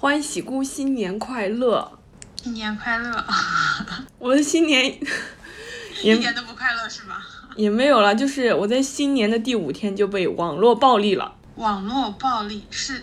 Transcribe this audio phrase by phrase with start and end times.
[0.00, 1.90] 欢喜姑新年快乐！
[2.40, 3.24] 新年快乐！
[4.20, 4.86] 我的新年
[6.04, 7.20] 一点都不快乐是吧？
[7.56, 11.34] 也没有了，就是我在新年的第五天就被网络暴力了。
[11.56, 13.02] 网络暴力是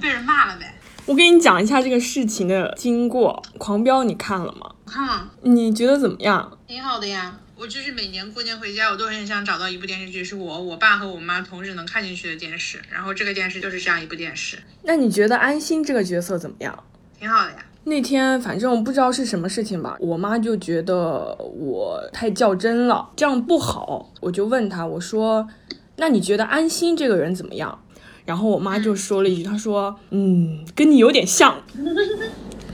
[0.00, 0.74] 被人骂了呗？
[1.06, 3.40] 我给你讲一下这个事情的经过。
[3.58, 4.72] 狂飙你看了吗？
[4.84, 5.30] 看了。
[5.42, 6.58] 你觉得怎么样？
[6.66, 7.38] 挺好的呀。
[7.62, 12.82] 我就是每年过年回家，我都很想找到一部电视剧，是我、我爸和我妈同时能看进去的电视。
[12.90, 14.58] 然后这个电视就是这样一部电视。
[14.82, 16.76] 那你觉得安心这个角色怎么样？
[17.16, 17.64] 挺好的呀。
[17.84, 24.12] 那天反正不知道是什么事情吧，我妈就觉得我太较真了，这样不好。
[24.20, 25.46] 我就问她，我说
[25.98, 27.80] ：“那你觉得安心这个人怎么样？”
[28.26, 31.62] 然后我妈就说了一句：“她说，嗯，跟你有点像。”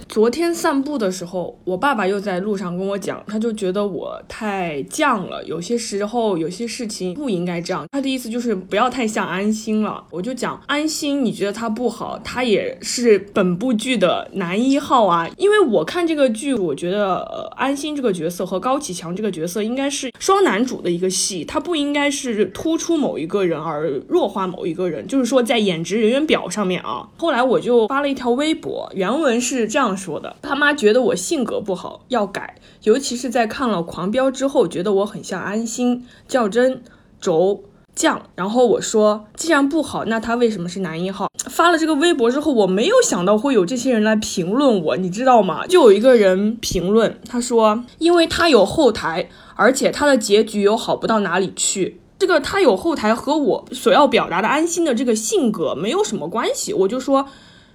[0.08, 7.86] 昨天散步的时候，我爸爸又在路上跟我讲，他就觉得我太犟了，有些时候有些事情不应该这样。
[7.92, 10.02] 他的意思就是不要太像安心了。
[10.10, 15.28] 我就讲安心，你觉得他不好，他也是本部剧的男一号啊。
[15.36, 27.06] 因为我看这个剧，我觉得呃安心这个角色和高启强这个角色应该是双男主的一个戏，他不应该是突出某一个人而弱化某一个人，就是说在演职人员表上面啊。
[27.18, 29.97] 后来我就发了一条微博，原文是这样。
[29.98, 32.54] 说的，他妈觉得我性格不好，要改，
[32.84, 36.82] 尤其是在看了《狂飙》之后，觉得我很像安心、较真、
[37.20, 37.64] 轴、
[37.96, 38.20] 犟。
[38.36, 41.28] 然后我说，既然不好，那他为什么是男一号？
[41.50, 45.66] 发了这个微博之后，我没有想到会有这些人来评论我，你知道吗？
[45.66, 52.00] 就有一个人评论，他说，因为他有后台，而且他的结局又好不到哪里去。
[52.18, 56.72] 这个他有后台和我所要表达的安心的这个性格没有什么关系。
[56.72, 57.26] 我就说，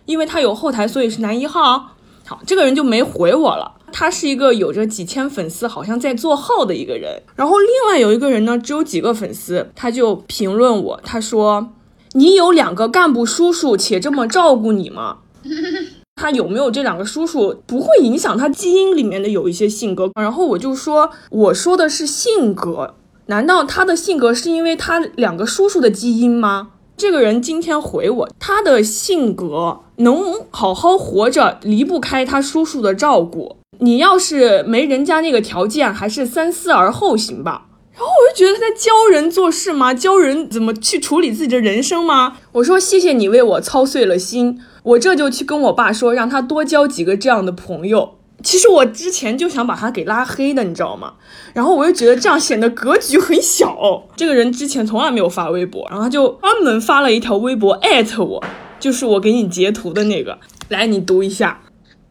[0.05, 1.95] 因为他有后台，所以是男一号。
[2.25, 3.73] 好，这个人就没回我了。
[3.91, 7.21] 他是一个有着几千粉丝，好像在做号的一个人。
[7.35, 11.73] 然后另外有一个人呢，只有几个粉丝，他就评论我，他说
[12.13, 15.17] ：“你有两个干部叔叔，且这么照顾你吗？”
[16.15, 20.09] 他有没有这两个叔叔，不会影响他基因里面的有一些性格。
[20.15, 22.95] 然后我就说，我说的是性格，
[23.25, 26.69] 难道他的性格是因为他两个叔叔的基因吗？
[26.95, 33.57] 这个人今天回我，他的性格能好好活着，离不开他叔叔的照顾。
[33.79, 37.65] 你要是没人家那个条件，还是三思而后行吧。
[37.91, 39.93] 然后我就觉得他在教人做事吗？
[39.93, 42.37] 教人怎么去处理自己的人生吗？
[42.53, 48.15] 我说谢谢你为我操碎了心，我这就去跟我爸说，让他多交几个这样的朋友。
[48.41, 51.13] 其实我之前就想把他给拉黑的，你知道吗？
[51.53, 54.03] 然后我又觉得这样显得格局很小。
[54.15, 58.43] 这个人之前从来没有发微博，然后他就专门发了一条微博艾特我，
[58.83, 61.61] 就是我给你截图的那个，来你读一下。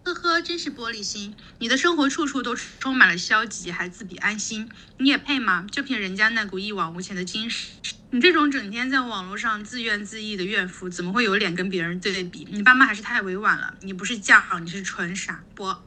[0.04, 1.34] 呵呵，真是玻璃心！
[1.58, 4.66] 你的生活处处都充满了消极，还自比安心，
[4.96, 5.66] 你也配吗？
[5.70, 7.74] 就凭人家那股一往无前的精神，
[8.12, 12.48] 你这种整天在网络上自怨自艾的怨妇，怎么会有脸跟别人对比？
[12.50, 15.78] 你爸妈还是太委婉了，你不是犟，你是纯傻波。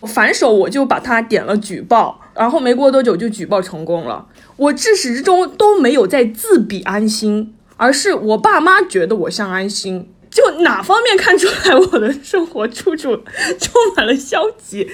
[0.00, 4.26] 我 反手我就把他点了举报，然后没过多久就举报成功了。
[4.56, 10.12] 我至始至终都没有在自比安心，而是我爸妈觉得我像安心。
[10.30, 13.16] 就哪方面看出来我的生活处处
[13.58, 14.90] 充满了消极？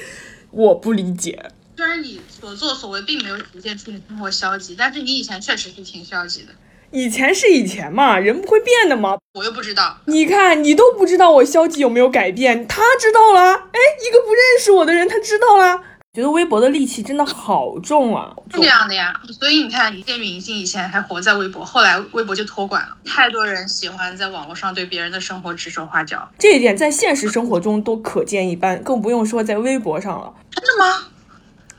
[0.51, 1.51] 我不理解。
[1.77, 6.53] 虽然你所作所为并没有体现出你生活消极，但是你以前确实是挺消极的。
[6.93, 9.17] 以前是以前嘛，人不会变的嘛。
[9.33, 9.99] 我又不知道。
[10.05, 13.53] 你看，你都不知道我消极有没有改变，他知道了。
[13.53, 15.83] 哎，一个不认识我的人，他知道了。
[16.15, 18.37] 觉得微博的戾气真的好重啊！
[18.51, 22.95] 是这样的呀，所以你看，一些明星以前还活在微博，后来微博就托管了。
[23.03, 30.35] 太多人喜欢在网络上对别人的生活指手画脚，这一点在现实生活中都可见一斑，更不用说在微博上了。
[30.51, 31.05] 真的吗？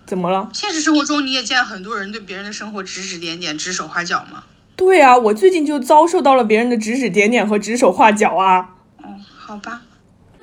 [0.07, 0.49] 怎么了？
[0.51, 4.45] 现实生活中你也见很多人对别人的生活指指点点、指手画脚吗？
[4.75, 8.71] 对啊，我最近就遭受到了别人的指指点点和指手画脚啊。
[9.03, 9.81] 哦，好吧。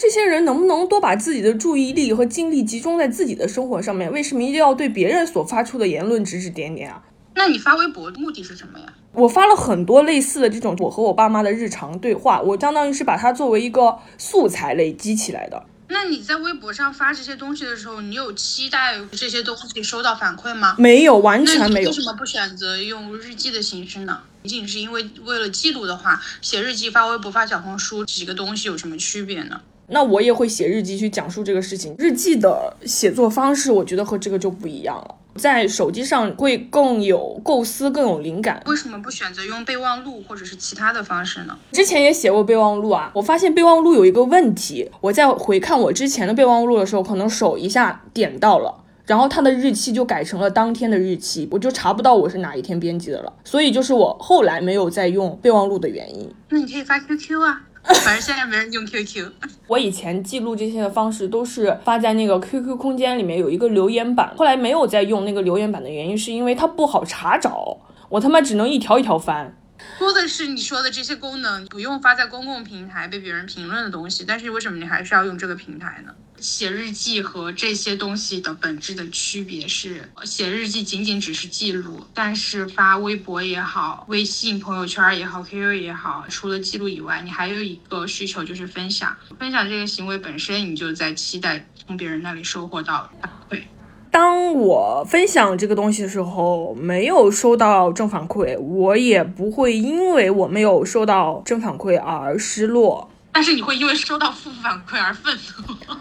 [0.01, 4.11] 这些人能不能多把自己的注意力和精力集中在自己的生活上面？
[4.11, 7.03] 为什么一定要对别人所发出的言论指指点点啊？
[7.35, 8.87] 那你发微博的目的是什么呀？
[9.13, 15.63] 我发了很多类似的这种我和我爸妈的日常对话，我相当于是把它作为一个素材累积起来的。
[15.89, 20.77] 那你在微博上发这些东西的时候，你有期待这些东西收到反馈吗？
[20.79, 21.91] 没有，完全没有。
[21.91, 24.23] 为什么不选择用日记的形式呢？
[24.45, 29.61] 仅仅是因为为了记录的话，写日记、发微博、发小红书几个东西有什么区别呢？
[29.91, 31.95] 那我也会写日记去讲述这个事情。
[31.99, 35.17] 日记的写作方式，我觉得和这个就不一样了。
[35.37, 38.61] 在手机上会更有构思，更有灵感。
[38.67, 41.57] 为什么不选择用备忘录或者是其他的方式呢？
[41.71, 48.75] 之前也写过备忘录啊，我发现备忘录有一个问题，我在回看我之前的备忘录的时候，可能手一下点到了，
[49.07, 53.33] 然后它的日期就改成了当天的日期，我就查不到我是哪一天编辑的了。
[53.45, 56.29] 所以就是我后来没有再用备忘录的原因。
[56.49, 57.63] 那你可以发 QQ 啊。
[58.05, 59.31] 反正现在没人用 QQ。
[59.67, 67.79] 我以前记录这些的方式都是发在那个 QQ 空间里面有一个留言板，后来没有再用那个留言板的原因是因为它不好查找，
[68.09, 69.57] 我他妈只能一条一条翻。
[70.01, 76.15] 说的是你说的这些功能不用发在公共平台被别人评论的东西，但是为什么你还是要用这个平台呢？
[76.39, 89.15] 写日记和这些东西的本质的区别是，写日记仅仅只是记录，但是发微博也好，微信朋友圈也好，QQ 也好，除了记录以外，你还有一个需求就是分享。
[89.39, 93.65] 分享这个行为本身，你就在期待从别人那里收获到反馈。
[94.11, 103.09] 当我分享这个东西的时候，没有收到正反馈，我也不会因为我没有收到正反馈而失落。
[103.33, 105.33] 但是你会因为收到负反馈而愤
[105.69, 105.95] 怒。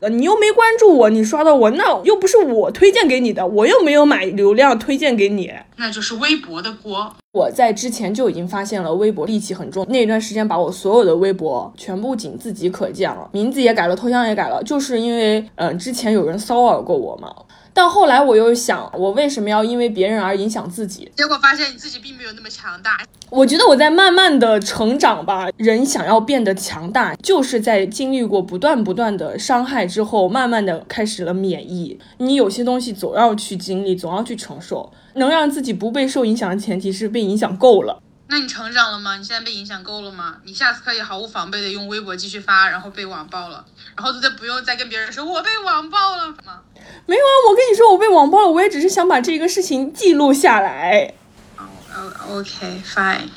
[0.00, 7.14] 呃，你又没关注我，你刷到我，那又不是我推荐给你的，我又没有买流量推荐给你，那就是微博的锅。
[7.32, 17.32] 我在之前就已经发现了微博戾气很重，那段时间把我所有的微博全部仅自己可见了，名字也改了，头像也改了，就是因为，嗯，之前有人骚扰过我嘛。
[17.80, 21.10] 但后来我又想，我为什么要因为别人而影响自己？
[21.16, 23.00] 结果发现你自己并没有那么强大。
[23.30, 25.48] 我觉得我在慢慢的成长吧。
[25.56, 31.98] 人想要变得强大，就是在经历过不断不断的伤害之后，慢慢的开始了免疫。
[32.18, 34.92] 你有些东西总要去经历，总要去承受。
[35.14, 38.02] 能让自己不被受影响的前提是被影响够了。
[38.30, 39.16] 那你成长了吗？
[39.16, 40.36] 你现在被影响够了吗？
[40.44, 43.64] 你下次可以毫无防备的用微博继续发，然后被网暴了，
[43.96, 46.60] 然后就再不用再跟别人说我被网暴了吗？
[47.06, 51.12] 没有啊，我跟你说我被网暴了，我也只是想把这个事情记录下来。
[51.58, 51.64] 哦
[51.96, 53.28] 哦，OK，fine。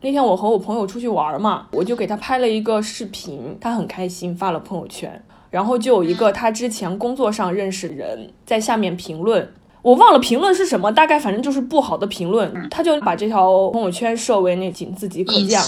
[0.00, 9.52] 那天我和我朋友出去玩嘛，我就给他拍了一个视频，他很开心，发了朋友圈，然后就有一个他之前工作上认识的人在下面评论。
[9.86, 15.60] 我忘了评论是什么，大概反正就是不好的评论，他就把这条朋友圈设为那仅自己可见。
[15.60, 15.66] 了。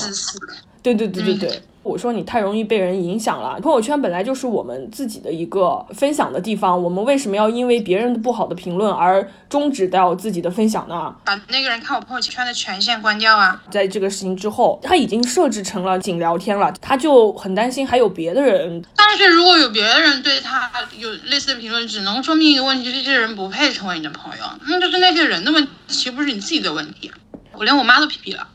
[0.83, 1.63] 对对对对对。
[1.85, 3.59] 我说你太容易被人影响了。
[3.61, 11.15] 朋友圈本来就是我们自己的一个分享的地方，我们为什么要因为别人的不好的评论而终止掉自己的分享呢？
[11.25, 13.63] 把那个人看我朋友圈的权限关掉啊！
[13.71, 18.85] 在这个事情之后，他已经设置成了仅聊天了，他就很担心还有别的人。
[18.95, 27.11] 但是如果有别的人对他有类似的评论，只能说明一个问题，就是这些人不配成为你的朋友，那就是那些人的问题，其实不是你自己的问题。
[27.55, 28.47] 我连我妈都屏蔽了。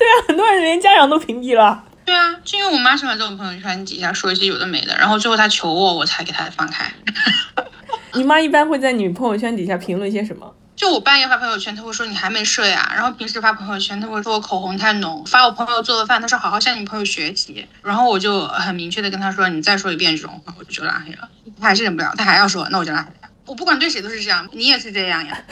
[0.00, 1.84] 对啊，很多人连家长都屏蔽了。
[2.06, 6.90] 对啊，就因为我妈喜欢在我朋友圈底下说一些有的没的，然后最后她求我，我才给她放开。
[8.14, 10.54] 你妈一般会在你朋友圈底下评论些什么？
[10.74, 12.90] 就我半夜发朋友圈，她会说你还没睡啊。
[12.94, 15.22] 然后平时发朋友圈，她会说我口红太浓。
[15.26, 17.66] 发我朋友做的饭，她说好好向你朋友学习。
[17.82, 21.28] 然后我就很明确的跟她说，你再说一遍这种话，我就拉黑了。
[21.60, 23.12] 她还是忍不了，她还要说，那我就拉黑。
[23.44, 25.38] 我不管对谁都是这样，你也是这样呀。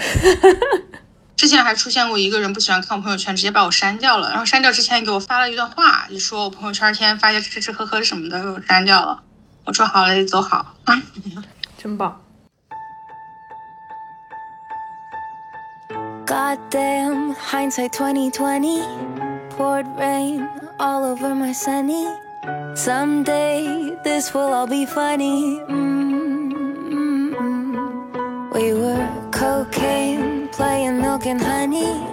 [1.39, 4.29] 之前还出现过一个人不喜欢看我朋友圈，直接把我删掉了。
[4.31, 9.23] 然后删掉之前给我发了一段话，就说我朋友圈天天发些吃吃喝喝什么的，给我删掉了。
[9.65, 11.01] 我说好嘞，走好啊。
[11.81, 12.21] 真棒。
[16.27, 18.83] Goddamn hindsight 2020
[19.57, 20.49] poured rain
[20.79, 22.05] all over my sunny.
[22.75, 25.61] Someday this will all be funny.
[25.69, 27.29] Mm-hmm.
[28.53, 29.98] We were cocaine
[31.27, 32.05] and honey.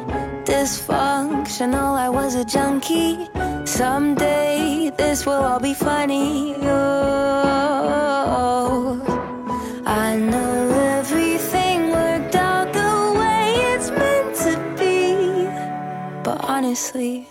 [0.46, 3.27] Dysfunctional, I was a junkie.
[3.65, 6.56] Someday this will all be funny.
[6.62, 7.82] Oh,
[9.86, 15.48] I know everything worked out the way it's meant to be.
[16.24, 17.27] But honestly,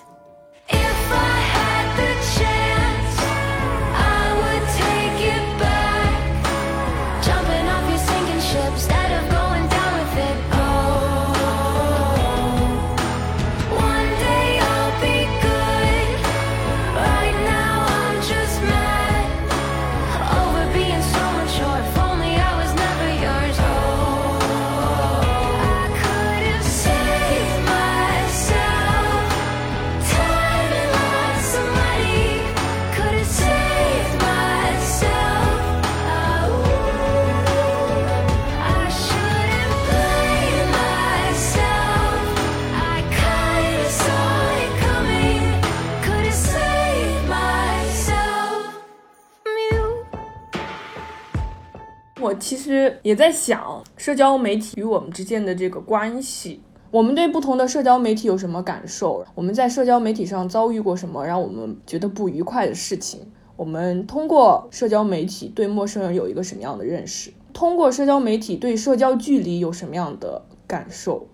[53.05, 59.27] 也在想，社交媒体与我们之间的这个关系，我们对不同的社交媒体有什么感受？
[59.35, 63.31] 我们在社交媒体上遭遇过什么让我们觉得不愉快的事情？
[63.57, 67.31] 我们通过社交媒体对陌生人有一个什么样的认识？
[67.53, 71.29] 通过社交媒体对社交距离有什么样的感受？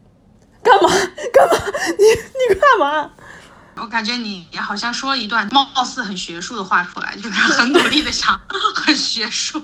[0.65, 0.91] 干嘛？
[0.91, 1.67] 干嘛？
[1.97, 3.13] 你你干嘛？
[3.77, 8.39] 我感觉你也好像说了一段貌似很学术的话出来，就是很努力的想
[8.75, 9.63] 很学术。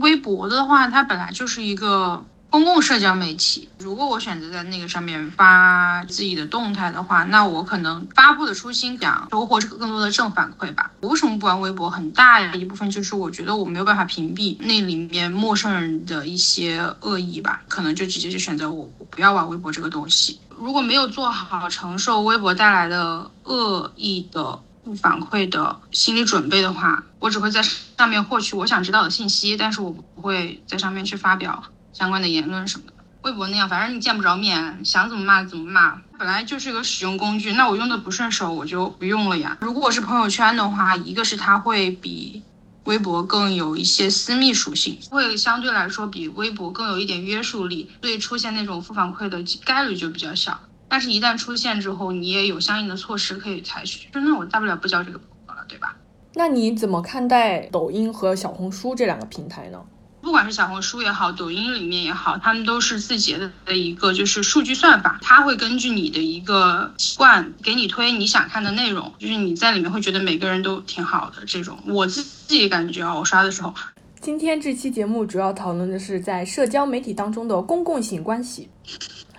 [0.00, 2.24] 微博的话，它本来就是一个。
[2.50, 10.92] 公共社交媒体，如果我选择在那个上面发自己的动态的话，那我可能发布的初心想收获这个更多的正反馈吧。
[11.00, 11.90] 我为什么不玩微博？
[11.90, 20.38] 很大一部分就是我觉得我没有办法屏蔽那里面陌生人的一些恶意吧，可能就直接就选择我我不要玩微博这个东西。
[20.56, 24.60] 如果没有做好承受微博带来的恶意的
[25.02, 31.64] 反馈的心理准备的话，我只会在上面获取我想知道的信息，但是我不会在上面去发表。
[31.90, 36.02] 相关的言论什么的，微博那样，反正你见不着面，想怎么骂怎么骂。
[36.18, 39.56] 本来就是一个使用工具，那我用的不顺手，我就不用了呀。
[39.62, 42.42] 如果我是朋友圈的话，一个是它会比
[42.84, 50.60] 微博更有一些私密属性，会相对来说比微博更有一点约束力，所以出现那种负反馈的概率就比较小。
[50.90, 54.10] 但是，一旦出现之后，你也有相应的措施可以采取。
[54.12, 55.96] 就那我大不了不交这个朋友了，对吧？
[56.36, 59.80] 那你怎么看待抖音和小红书这两个平台呢？
[60.20, 71.78] 不管是小红书也好，抖音里面也好，他们都是字节的一个就是数据算法，它会根据你的一个习惯给你推你想看的内容，就是你在里面会觉得每个人都挺好的这种。
[71.86, 73.72] 我自己感觉啊，我刷的时候。
[74.20, 78.70] 今天这期节目主要讨论的是在社交媒体当中的公共性关系。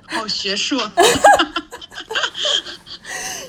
[0.06, 0.80] 好学术。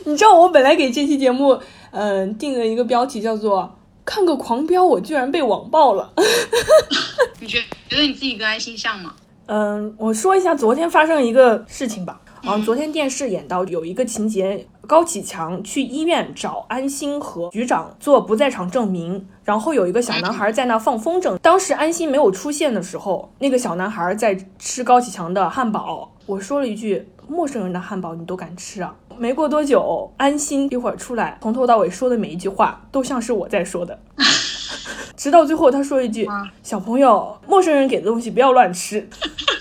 [0.06, 1.60] 你知道我本来给这期节目
[1.96, 3.72] 嗯定了一个标题叫做。
[4.08, 6.12] 看个狂飙，我居然被网暴了。
[7.40, 9.12] 你觉觉得你自己跟安心像吗？
[9.46, 12.20] 嗯，我说一下昨天发生一个事情吧。
[12.44, 21.36] 啊，昨天电视演到有一个情节，高启强去医院找安心和局长做不在场证明，然后有一个小男孩在那放风筝。
[21.38, 26.12] 当时安心没有出现的时候，那个小男孩在吃高启强的汉堡。
[26.26, 33.98] 我说了一句：“陌生人的汉堡你都敢吃啊？”没过多久，安心一会儿出来，从头到尾说的每一句话都像是我在说的，
[35.16, 36.28] 直到最后他说一句
[36.62, 39.08] ：“小朋友，陌生人给的东西不要乱吃。”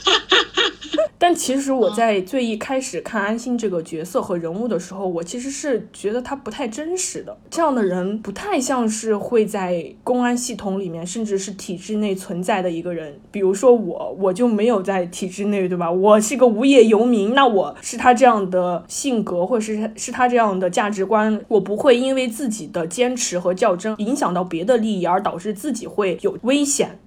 [1.27, 7.35] 但其实我在最一开始看安心这个角色和人物的时候，我其实是觉得他不太真实的。
[7.49, 13.19] 这样的人不太像是会在公安系统里面，甚至是体制内存在的一个人。
[13.31, 15.91] 比如说我，我就没有在体制内，对吧？
[15.91, 26.99] 我是个无业游民，那我是他这样的性格，或者是是他这样的价值观，我不会因为自己的坚持和较真，影响到别的利益，而导致自己会有危险。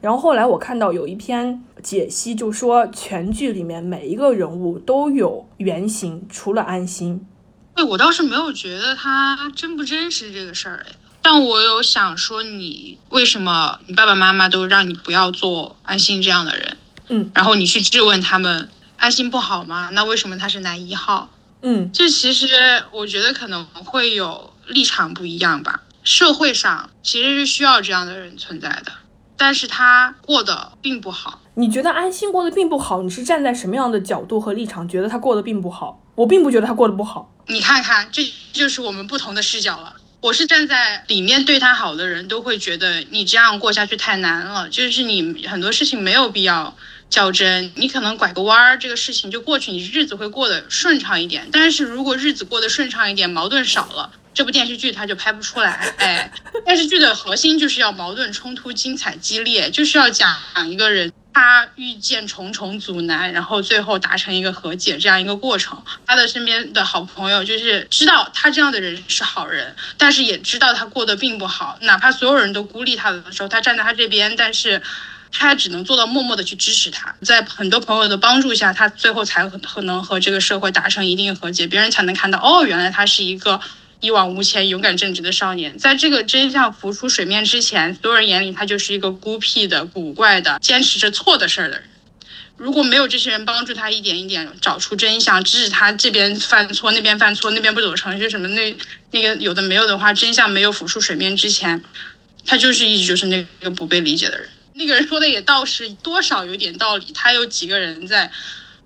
[0.00, 7.26] 然后后来我看到有一篇解析，就说全剧里面每一个人物都有原型，除了安心。
[7.74, 16.76] 对我倒是没有觉得他真不真实这个事儿哎，但我有想说你为什么你爸爸妈妈都让你不要做安心这样的人，
[17.08, 19.90] 嗯，然后你去质问他们安心不好吗？
[19.92, 21.28] 那为什么他是男一号？
[21.62, 22.48] 嗯，这其实
[22.92, 25.82] 我觉得可能会有立场不一样吧。
[26.04, 28.92] 社会上其实是需要这样的人存在的。
[29.36, 31.40] 但是他过得并不好。
[31.54, 33.02] 你觉得安心过得并不好？
[33.02, 36.02] 你是站在什么样的角度和立场觉得他过得并不好？
[36.14, 37.32] 我并不觉得他过得不好。
[37.46, 39.96] 你看看，这就是我们不同的视角了。
[40.20, 46.74] 我是站在里面对他好的人都会觉得你这样过下去太难了，就是你很多事情没有必要
[47.08, 51.48] 较真，你可能拐个弯儿，这个事情就过去，你日子会过得顺畅一点。
[51.52, 54.10] 但是如果日子过得顺畅一点，矛盾少了。
[54.36, 56.30] 这部电视剧它就拍不出来，哎，
[56.66, 65.82] 电视剧的核心就是要矛盾冲突、精彩激烈，就是要讲一个人他遇见重重阻难，然后最后达成一个和解这样一个过程。
[66.04, 74.82] 他的身边的好朋友就是知道他这样的人是好人，但是也知道他过得并不好，哪怕所有人都孤立他的时候，他站在他这边，但是
[75.32, 77.14] 他只能做到默默的去支持他。
[77.22, 83.58] 在很多朋友的帮助下，他最后才可能和这个社会达成一定和解，别人才能看到哦，原来他是一个。
[84.00, 91.88] 一往无前、勇敢正直的少年，在这个真相浮出水面之前，所有人眼里他就是一个孤僻的、古怪的、坚持着错的事儿的人。
[92.58, 98.74] 如果没有这些人帮助他一点一点找出真相，指使他这边犯错、那边犯错、那边不走程序什么那
[99.10, 101.82] 那个有的没有的话，真相没有浮出水面之前，
[102.46, 104.48] 他就是一直就是那个不被理解的人。
[104.74, 108.30] 那个人说的也倒是多少有点道理，他有几个人在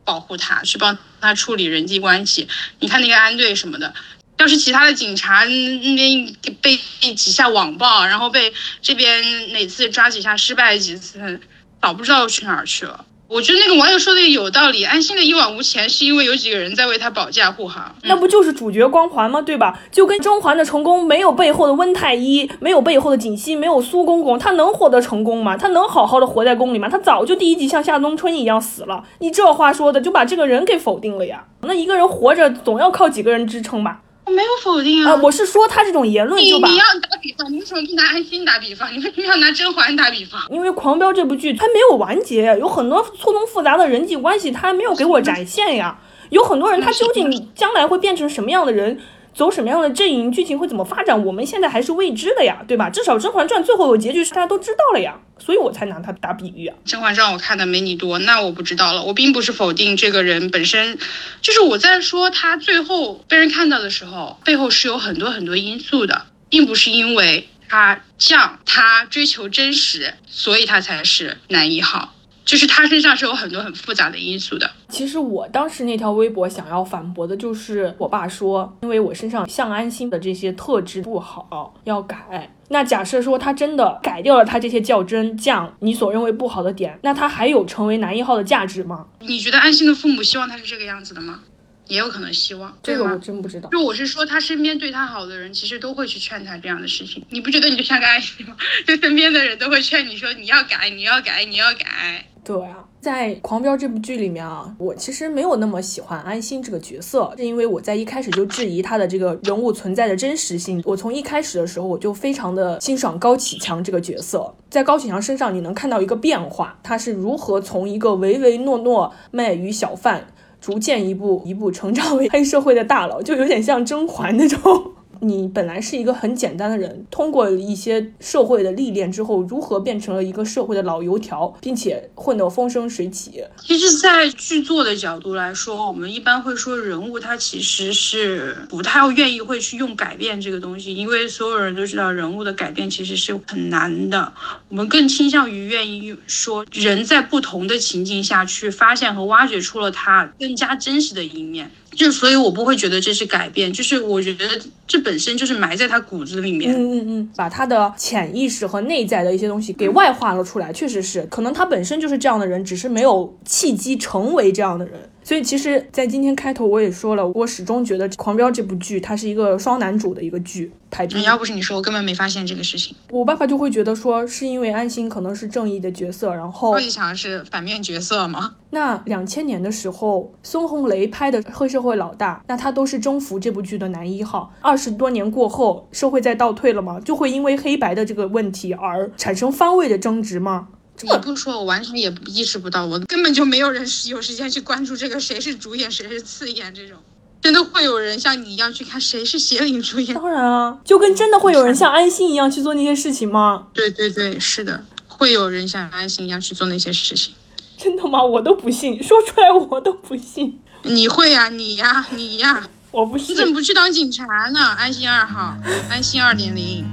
[0.04, 2.48] 保护他，去帮他处理人际关系。
[2.80, 3.92] 你看那个安队什么的。
[4.40, 6.74] 要是其他的警察那边被
[7.14, 11.38] 几下网暴，然后被这边哪次抓几下失败几次，
[11.82, 13.04] 早不知道去哪儿去了。
[13.28, 17.94] 我觉得那个网友说的也有道理，安心的一往无前是因为有几个人在为他保驾护航。
[18.04, 19.42] 那不就是主角光环吗？
[19.42, 19.78] 对吧？
[19.92, 25.54] 就跟甄嬛的成功没有背后的温太医，没有背后的锦汐，没有苏公公，他能获得成功吗？
[25.54, 26.88] 他能好好的活在宫里吗？
[26.88, 29.04] 他早就第一集像夏冬春一样死了。
[29.18, 31.44] 你这话说的就把这个人给否定了呀？
[31.60, 34.00] 那一个人活着总要靠几个人支撑吧？
[34.26, 38.92] 我没有否定啊、啊，我是说他这种言论就把你你要打比方，你为什么不拿安心打比方？
[38.92, 40.40] 你为什么要拿甄嬛打比方？
[40.50, 45.98] 因为《狂飙》这部剧它没有完结，有很多错综复杂的人际关系，它还没有给我展现呀。
[46.30, 49.00] 有很多人，他究竟将来会变成什么样的人，
[49.40, 52.90] 走什么样的阵营，剧情会怎么发展，我们现在还是未知的呀，对吧？
[52.90, 56.76] 至少《甄嬛传》最后有结局是大家都知道了呀，所以我才拿它打比喻啊。
[56.90, 59.02] 《甄嬛传》我看的没你多，那我不知道了。
[59.02, 60.98] 我并不是否定这个人本身，
[61.40, 72.12] 就是我在说他最后被人看到的时候，背后是有很多很多因素的，并不是因为他犟，他追求真实，所以他才是男一号。
[72.50, 74.68] 就是他身上是有很多很复杂的因素的。
[74.88, 82.52] 其实我当时那条微博想要反驳的就是我爸说，因为我身上像安心的这些特质不好，要改。
[82.70, 89.06] 那假设说他真的改掉了他这些较真犟，你所认为不好的点，那他还有成为男一号的价值吗？
[89.20, 91.42] 你觉得安心的父母希望他是这个样子的吗？
[91.86, 93.16] 也有可能希望，这个我？
[93.18, 93.68] 真不知道。
[93.70, 97.24] 就我是说，他身边对他好的人，其实都会去劝他这样的事情。
[97.30, 98.56] 你不觉得你就像个安心吗？
[98.86, 102.26] 就身边的人都会劝你说你要改，你要改，你要改。
[102.42, 110.82] 对啊，在《狂飙》这部剧里面啊，我其实没有那么喜欢安心这个角色，是因为我在一开始就质疑他的这个人物存在的真实性。
[110.84, 120.26] 我从一开始的时候我就非常的欣赏高启强这个角色，在高启强身上你能看到一个变化，他是如何从一个唯唯诺诺卖鱼小贩，
[120.60, 124.92] 逐渐一步一步成长为黑社会的大佬，就有点像甄嬛那种。
[125.20, 133.44] 你本来是一个很简单的人，通过一些社会的历练之后，如何变成了一个社会的老油条，并且混得风生水起？
[133.58, 144.32] 其实，在剧作的角度来说，我们一般会说人物他其实是不太愿意会去用改变这个东西，因为所有人都知道人物的改变其实是很难的。
[144.68, 151.70] 我们更倾向于愿意说人在不同的情境下去发现和挖掘出了他更加真实的一面。
[151.92, 154.44] 就所以，我不会觉得这是改变，就是我觉得
[154.86, 156.72] 这本身就是埋在他骨子里面。
[156.72, 164.94] 嗯嗯嗯，把他的潜意识和内在的一些东西给外化了出来，确实是，可能他本身就是这样的人，只是没有契机成为这样的人。
[165.30, 171.22] 所以，其实，在今天开头我也说了，我始终觉得《狂飙》这部剧它是一个双男主的一个剧排比。
[171.22, 172.96] 要不是你说，我根本没发现这个事情。
[173.12, 178.56] 我爸爸就会觉得说，是因为安心可能是正义的角色，然后高启强是反面角色吗？
[178.70, 184.52] 那两千年的时候，孙红雷拍的《黑社会老大》，那他都是《征服》这部剧的男一号。
[184.60, 186.98] 二十多年过后，社会在倒退了吗？
[187.04, 190.66] 就会因为黑白的这个问题而产生番位的争执吗？
[191.02, 196.96] 你不说，我完全也意识不到，我根本就没有人有时间去关注这个谁是主演，谁是次演这种。
[197.42, 200.14] 真的会有人像你一样去看谁是邪灵主演？
[200.14, 203.68] 当然啊，就跟真的会有人像安心一样去做那些事情吗？
[203.72, 207.32] 对对对，是的，会有人像安心一样去做那些事情。
[207.78, 208.22] 真的吗？
[208.22, 210.60] 我都不信，说出来我都不信。
[210.82, 213.38] 你会呀、你呀、你呀、 我不信你。
[213.38, 214.60] 怎么不去当警察呢？
[214.78, 215.56] 安心二号，
[215.88, 216.84] 安心二点零。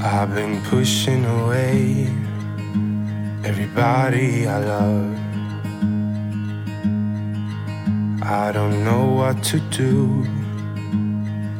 [0.00, 2.06] I've been pushing away
[3.44, 5.18] everybody I love.
[8.22, 10.26] I don't know what to do.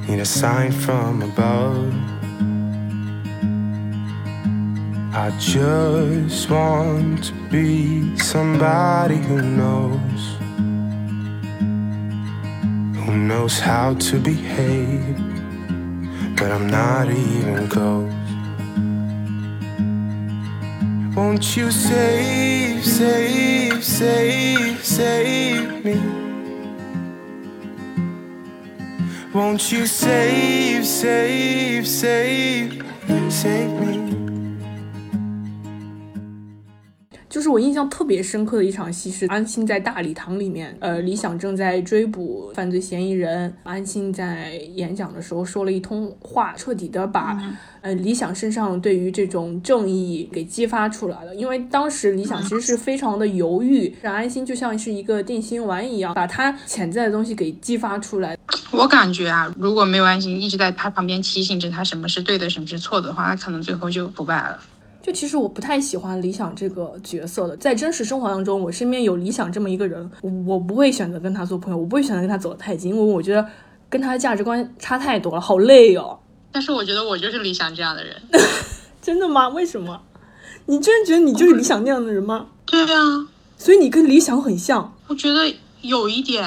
[0.08, 1.92] Need a sign from above.
[5.12, 10.22] I just want to be somebody who knows.
[13.04, 15.18] Who knows how to behave.
[16.36, 18.13] But I'm not even close.
[21.16, 25.94] Won't you save, save, save, save me?
[29.32, 32.82] Won't you save, save, save,
[33.30, 34.23] save me?
[37.34, 47.36] 就是我印象特别深刻的一场戏是安心在大礼堂里面，呃，李想正在追捕犯罪嫌疑人，安心在演讲的时候说了一通话，彻底的把、
[47.80, 51.34] 呃李想身上对于这种正义给激发出来了。
[51.34, 58.38] 因为当时李想其实是非常的犹豫，让安心就像是一个定心丸一样，把他潜在的东西给激发出来。
[58.70, 64.60] 我感觉啊，如果没有安心一直在他旁边提醒着他什么是对的，什么是错的话，他可能最后就不败了。
[65.04, 73.46] 就其实我不太喜欢理想这个角色的，在真实生活当中，我身边有理想这么一个人，我我不会选择跟他做朋友，我不会选择跟他走得太近，因为我觉得
[73.90, 76.18] 跟他的价值观差太多了，好累哦。
[76.50, 78.16] 但是我觉得我就是理想这样的人。
[79.02, 79.50] 真的吗？
[79.50, 80.00] 为什么？
[80.64, 82.46] 你真的觉得你就是理想那样的人吗？
[82.64, 84.96] 对啊，所以你跟理想很像。
[85.08, 86.42] 我觉得有一点，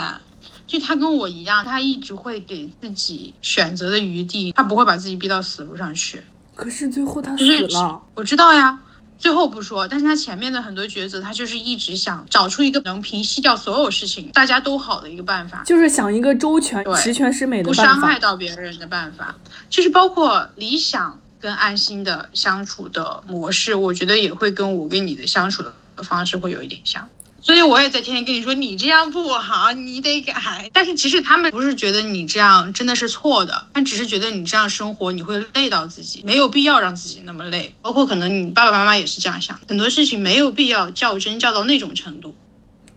[0.65, 6.24] 就他跟我一样，他一直会给自己选择的余地，他不会把自己逼到死路上去。
[6.58, 8.80] 可是最后他死了， 我知道呀，
[9.20, 15.63] 最后不说，但是他前面的很多抉择，他就是一直想找出一个能平息掉所有事情、大家都好的一个办法。
[15.63, 17.93] 就是想一个周全、十全十美的不办法。
[17.93, 19.36] 伤害到别人的办法，
[19.70, 27.08] 就是包括理想跟安心的相处的模式，我觉得也会跟我跟你的相处的方式会有一点像。
[27.39, 30.69] 所以我也在天天跟你说，你这样不好，你得改。
[30.73, 37.73] 但是其实他们不是觉得你这样真的是错的，他只是觉得你这样生活你会累到自己，没有必要让自己那么累。
[37.82, 42.36] 包括可能你爸爸妈妈也是这样想，很多事情没有必要较真较到那种程度。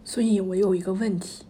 [0.04, 1.44] 所以我有一个问题，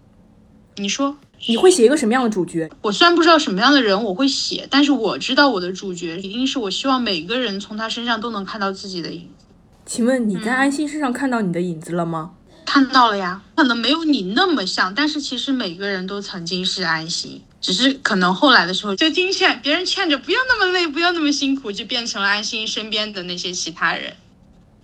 [0.76, 2.68] 你说，你会写一个什么样的主角？
[2.82, 9.46] 我虽然不知道什么样的人我会写，但是我知道我的主角一定是我希望每个人从他身上都能看到自己的影子。
[9.86, 12.32] 请问你在安心身上看到你的影子了吗？
[12.64, 24.14] 看到了呀，可能没有你那么像，但是其实每个人都曾经是安心，只是可能后来的时候就听劝别人劝着不要那么累，不要那么辛苦，就变成了安心身边的那些其他人。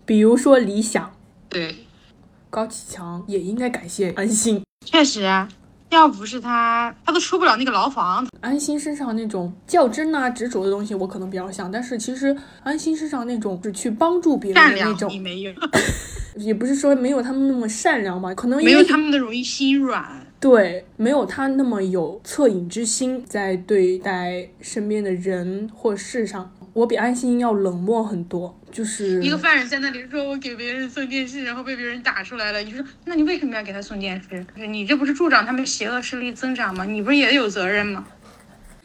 [0.04, 1.14] 比如说理想、
[1.48, 1.86] 对，
[2.50, 4.62] 高启强，也应该感谢安心。
[4.84, 5.48] 确实啊，
[5.90, 8.26] 要不是他，他都出不了那个牢房。
[8.40, 15.52] 安心身上那种较真啊、执着的东西，我可能比较像，但是其实安心身上那种只去帮助别人的那种你，没有，
[16.36, 20.04] 也不是说没有他们那么善良吧，可能因没有为他们的容易心软。
[20.38, 28.54] 对，没有他那么有恻隐之心，在对待身边的人或事上，我比安心要冷漠很多。
[28.70, 34.44] 就是一个犯人在那里说：“我给别人送电视，然后被别人打出来了。”你说，那你为什么要给他送电视？
[34.68, 36.84] 你这不是助长他们邪恶势力增长吗？
[36.84, 38.06] 你不是也有责任吗？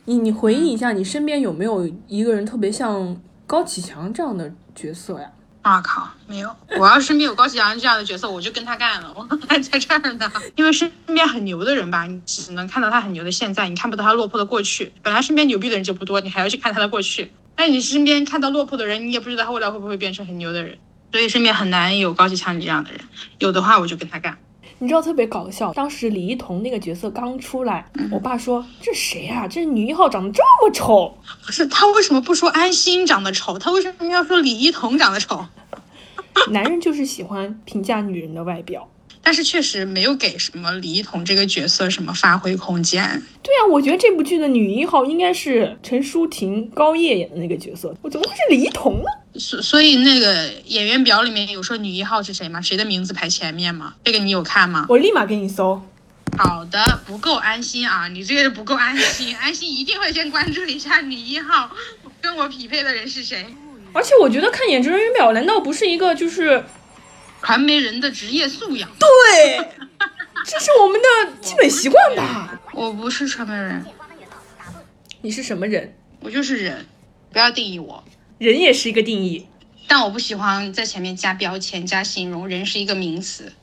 [0.05, 5.29] 你你回忆一下，你身边有没有一个人特别像高启强这样的角色呀？
[5.61, 6.55] 啊靠，没有！
[6.79, 10.31] 我要身边有高启强这样的角色，我就跟他干了，我还在这儿呢。
[10.55, 14.91] 因为身边很牛的人吧，你只能看到他很牛的现在，你看不到他落魄的过去。
[15.03, 17.31] 本来身边牛逼的人就不多，你还要去看他的过去。
[17.55, 20.77] 但你身边看到落魄的人，你也不知道他未来会不会变成很牛的人。
[21.11, 22.99] 所以身边很难有高启强你这样的人，
[23.37, 24.37] 有的话我就跟他干。
[24.81, 29.47] 你知道特别搞笑，当时李一桐那个角色刚出来，我爸说这谁啊？
[29.47, 31.15] 这女一号长得这么丑。
[31.45, 33.59] 不是他为什么不说安心长得丑？
[33.59, 35.45] 他为什么要说李一桐长得丑？
[36.49, 38.89] 男人就是喜欢评价女人的外表。
[39.21, 43.03] 但是确实没有给什么李一桐这个角色什么发挥空间。
[43.43, 49.05] 对啊，我觉得这部剧的女一号应该是陈淑婷、高叶演的那个角色，我怎么会是李一桐呢？
[49.35, 52.61] 所所以那个演员表里面有说女一号是谁吗？
[52.61, 53.95] 谁的名字排前面吗？
[54.03, 54.85] 这个你有看吗？
[54.89, 55.81] 我立马给你搜。
[56.37, 61.69] 好的，不够安心啊，你这个不够安心，安心一定会先关注一下女一号
[62.21, 63.45] 跟我匹配的人是谁。
[63.93, 66.63] 而且我觉得看演职人员表，难道不是一个就是
[67.41, 68.89] 传媒人的职业素养。
[68.97, 69.69] 对，
[70.45, 72.59] 这是我们的基本习惯吧？
[72.73, 73.85] 我不是传媒人，
[75.21, 75.93] 你是什么人？
[76.21, 76.85] 我就是人，
[77.31, 78.03] 不要定义我。
[78.41, 79.45] 人也是一个定义。
[79.87, 83.53] 但我不喜欢在前面加标签、加形容，人是一个名词。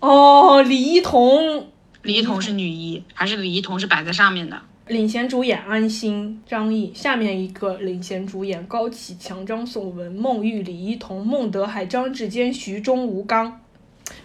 [0.00, 1.70] 哦，李一桐
[2.02, 4.60] 李一桐是女一，还是李一桐是摆在上面的？
[4.88, 13.62] 领衔主演安心、张译，下面一个领衔主演高启强、张颂文、孟玉、李一桐、孟德海、张志坚、徐忠、吴刚。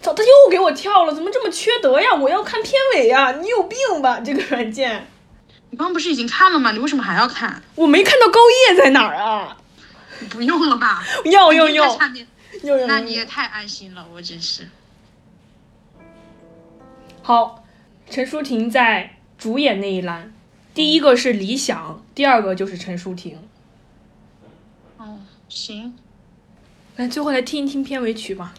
[0.02, 2.14] 操，他又给我跳了，怎么这么缺德呀？
[2.14, 3.32] 我要看片尾呀！
[3.40, 4.20] 你有病吧？
[4.20, 5.06] 这个软件，
[5.70, 6.72] 你刚刚不是已经看了吗？
[6.72, 7.62] 你为什么还要看？
[7.76, 9.56] 我没看到高叶在哪儿啊？
[10.22, 11.02] 你不用了吧？
[11.24, 11.98] 要要要！
[12.86, 14.68] 那你也太安心了，我真是。
[17.22, 17.64] 好，
[18.08, 20.32] 陈淑婷在主演那一栏，
[20.72, 23.38] 第一个是李想，第二个就是陈淑婷。
[24.98, 25.94] 哦，行。
[26.96, 28.54] 来，最后来听一听片尾曲吧。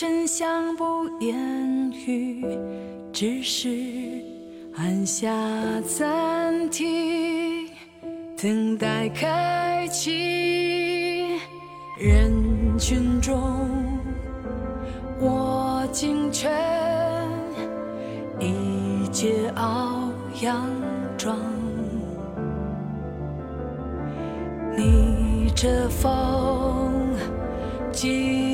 [0.00, 2.42] 真相不言语，
[3.12, 3.68] 只是
[4.74, 5.30] 按下
[5.82, 7.68] 暂停，
[8.34, 11.38] 等待开启。
[11.98, 12.32] 人
[12.78, 13.38] 群中。
[15.20, 16.50] 我尽全，
[18.38, 20.62] 一介遨佯
[21.18, 21.36] 装。
[24.78, 26.90] 逆着风，
[27.92, 28.49] 击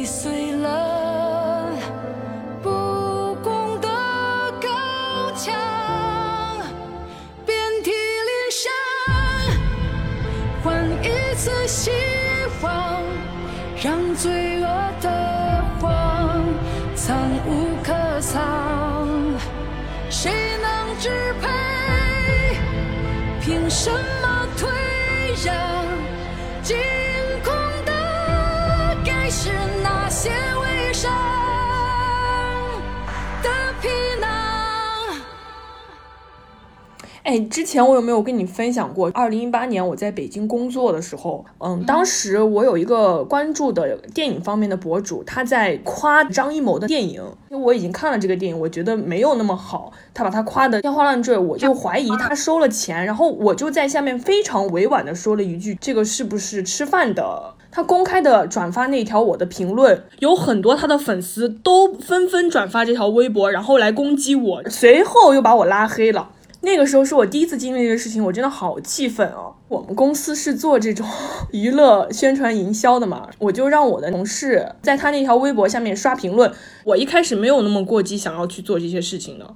[37.26, 39.10] 哎，之前我有没有跟你分享过？
[39.12, 66.30] 二零一八年我在北京工作的时候，嗯，当时我有一个关注的电影方面的博主，他在夸张艺谋的电影，因为我已经看了这个电影，我觉得没有那么好，他把他夸的天花乱坠，我就怀疑他收了钱，然后我就在下面非常委婉的说了一句：“这个是不是吃饭的？”他公开的转发那条我的评论，有很多他的粉丝都纷纷转发这条微博，然后来攻击我，随后又把我拉黑了。
[66.66, 69.55] 那个时候是我第一次经历这个事情，我真的好气愤哦！
[69.68, 71.07] 我们公司是做这种
[71.52, 76.52] 娱乐宣传营销的嘛，我就让我的同事在他那条微博下面刷评论。
[76.83, 79.55] 我一开始没有那么过激，想要去做这些事情的，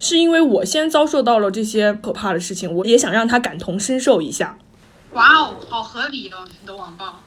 [0.00, 4.56] 是因为我先遭受到了这些可怕的事情，我也想让他感同身受一下。
[5.12, 7.20] 哇哦，好合理哦，你的网暴。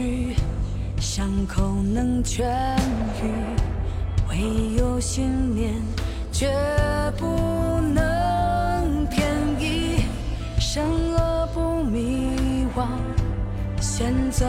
[0.00, 0.34] 去，
[0.98, 2.42] 伤口能痊
[3.22, 3.30] 愈，
[4.30, 5.74] 唯有信念
[6.32, 6.48] 绝
[7.18, 7.26] 不
[7.92, 10.04] 能偏移。
[10.58, 12.86] 善恶不迷惘，
[13.80, 14.46] 选择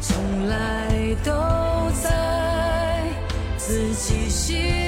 [0.00, 1.32] 从来都
[2.02, 3.04] 在
[3.56, 4.81] 自己心。